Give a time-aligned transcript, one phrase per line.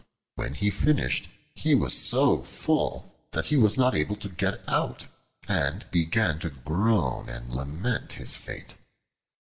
[0.33, 5.05] When he finished, he was so full that he was not able to get out,
[5.47, 8.73] and began to groan and lament his fate.